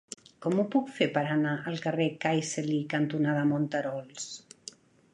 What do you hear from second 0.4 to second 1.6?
Com ho puc fer per anar